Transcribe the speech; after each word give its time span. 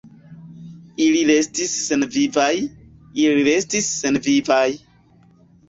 Ili 1.07 1.19
estis 1.33 1.73
senvivaj, 1.91 2.49
ili 3.27 3.47
restis 3.51 3.93
senvivaj! 4.01 4.67